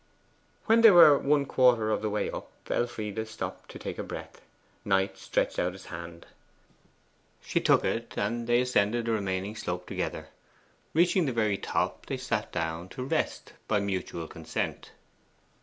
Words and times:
When 0.65 0.81
they 0.81 0.89
were 0.89 1.15
one 1.19 1.45
quarter 1.45 1.91
of 1.91 2.01
the 2.01 2.09
way 2.09 2.31
up, 2.31 2.49
Elfride 2.71 3.27
stopped 3.27 3.69
to 3.69 3.77
take 3.77 3.97
breath. 3.97 4.41
Knight 4.83 5.15
stretched 5.19 5.59
out 5.59 5.73
his 5.73 5.85
hand. 5.93 6.25
She 7.39 7.61
took 7.61 7.85
it, 7.85 8.15
and 8.17 8.47
they 8.47 8.61
ascended 8.61 9.05
the 9.05 9.11
remaining 9.11 9.55
slope 9.55 9.85
together. 9.85 10.29
Reaching 10.95 11.27
the 11.27 11.33
very 11.33 11.59
top, 11.59 12.07
they 12.07 12.17
sat 12.17 12.51
down 12.51 12.89
to 12.89 13.03
rest 13.03 13.53
by 13.67 13.79
mutual 13.79 14.27
consent. 14.27 14.89